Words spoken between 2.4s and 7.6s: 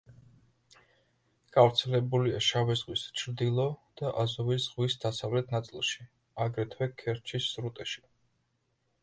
შავი ზღვის ჩრდილო და აზოვის ზღვის დასავლეთ ნაწილში, აგრეთვე ქერჩის